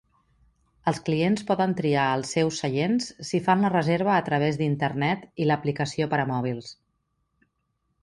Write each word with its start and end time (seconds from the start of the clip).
Els 0.91 1.01
clients 1.09 1.45
poden 1.49 1.75
triar 1.81 2.05
els 2.13 2.31
seus 2.37 2.57
seients 2.65 3.11
si 3.31 3.43
fan 3.49 3.63
la 3.67 3.73
reserva 3.77 4.17
a 4.17 4.27
través 4.33 4.61
d'Internet 4.65 5.31
i 5.45 5.51
l'aplicació 5.53 6.13
per 6.17 6.25
a 6.27 6.31
mòbils. 6.35 6.77